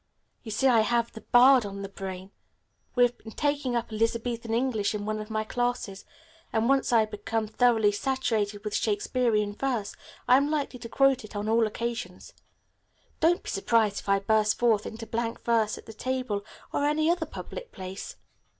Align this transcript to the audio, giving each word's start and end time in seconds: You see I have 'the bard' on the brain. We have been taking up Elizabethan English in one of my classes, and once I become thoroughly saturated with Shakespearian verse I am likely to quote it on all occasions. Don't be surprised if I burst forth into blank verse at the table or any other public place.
You 0.41 0.49
see 0.49 0.65
I 0.65 0.79
have 0.79 1.11
'the 1.13 1.21
bard' 1.21 1.63
on 1.63 1.83
the 1.83 1.87
brain. 1.87 2.31
We 2.95 3.03
have 3.03 3.15
been 3.19 3.33
taking 3.33 3.75
up 3.75 3.93
Elizabethan 3.93 4.51
English 4.51 4.95
in 4.95 5.05
one 5.05 5.19
of 5.19 5.29
my 5.29 5.43
classes, 5.43 6.05
and 6.51 6.67
once 6.67 6.91
I 6.91 7.05
become 7.05 7.45
thoroughly 7.45 7.91
saturated 7.91 8.63
with 8.65 8.73
Shakespearian 8.73 9.53
verse 9.53 9.95
I 10.27 10.37
am 10.37 10.49
likely 10.49 10.79
to 10.79 10.89
quote 10.89 11.23
it 11.23 11.35
on 11.35 11.47
all 11.47 11.67
occasions. 11.67 12.33
Don't 13.19 13.43
be 13.43 13.49
surprised 13.51 13.99
if 13.99 14.09
I 14.09 14.17
burst 14.17 14.57
forth 14.57 14.87
into 14.87 15.05
blank 15.05 15.39
verse 15.45 15.77
at 15.77 15.85
the 15.85 15.93
table 15.93 16.43
or 16.73 16.85
any 16.87 17.07
other 17.07 17.27
public 17.27 17.71
place. 17.71 18.15